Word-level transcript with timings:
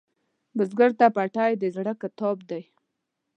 بزګر 0.57 0.91
ته 0.99 1.05
پټی 1.15 1.51
د 1.61 1.63
زړۀ 1.75 1.93
کتاب 2.01 2.37
دی 2.49 2.61